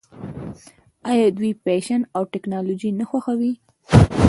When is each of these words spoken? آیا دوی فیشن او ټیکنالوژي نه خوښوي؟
آیا 1.11 1.27
دوی 1.37 1.51
فیشن 1.63 2.01
او 2.15 2.23
ټیکنالوژي 2.33 2.89
نه 2.99 3.05
خوښوي؟ 3.09 3.53